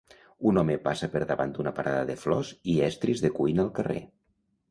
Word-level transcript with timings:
Un 0.51 0.59
home 0.61 0.75
passa 0.87 1.09
per 1.15 1.21
davant 1.31 1.51
d'una 1.57 1.73
parada 1.81 2.07
de 2.11 2.17
flors 2.23 2.51
i 2.75 2.77
estris 2.87 3.23
de 3.27 3.33
cuina 3.41 3.67
al 3.67 3.73
carrer. 3.81 4.01